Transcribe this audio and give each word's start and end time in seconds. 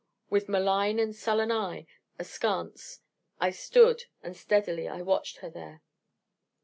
With 0.31 0.49
malign 0.49 0.97
and 0.97 1.15
sullen 1.15 1.51
eye 1.51 1.85
askance 2.17 3.01
I 3.39 3.51
stood, 3.51 4.05
and 4.23 4.35
steadily 4.35 4.87
I 4.87 5.03
watched 5.03 5.37
her 5.45 5.49
there. 5.51 5.83